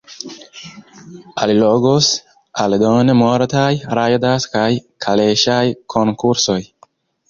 [1.45, 2.09] Allogos
[2.65, 3.69] aldone multaj
[4.01, 4.69] rajdaj kaj
[5.09, 5.65] kaleŝaj
[5.97, 6.63] konkursoj.